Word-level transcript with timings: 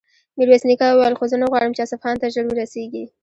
ميرويس 0.37 0.63
نيکه 0.69 0.87
وويل: 0.89 1.17
خو 1.17 1.25
زه 1.31 1.35
نه 1.41 1.47
غواړم 1.51 1.71
چې 1.75 1.81
اصفهان 1.85 2.15
ته 2.21 2.27
ژر 2.33 2.45
ورسېږي. 2.47 3.03